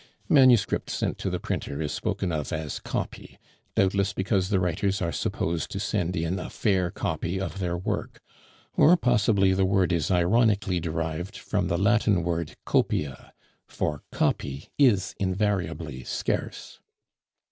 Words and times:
Manuscript 0.29 0.89
sent 0.89 1.19
to 1.19 1.29
the 1.29 1.39
printer 1.39 1.79
is 1.79 1.91
spoken 1.91 2.31
of 2.31 2.51
as 2.51 2.79
"copy," 2.79 3.37
doubtless 3.75 4.13
because 4.13 4.49
the 4.49 4.59
writers 4.59 4.99
are 4.99 5.11
supposed 5.11 5.69
to 5.69 5.79
send 5.79 6.15
in 6.15 6.39
a 6.39 6.49
fair 6.49 6.89
copy 6.89 7.39
of 7.39 7.59
their 7.59 7.77
work; 7.77 8.19
or 8.75 8.97
possibly 8.97 9.53
the 9.53 9.63
word 9.63 9.93
is 9.93 10.09
ironically 10.09 10.79
derived 10.79 11.37
from 11.37 11.67
the 11.67 11.77
Latin 11.77 12.23
word 12.23 12.55
copia, 12.65 13.31
for 13.67 14.01
copy 14.11 14.69
is 14.79 15.13
invariably 15.19 16.03
scarce. 16.03 16.79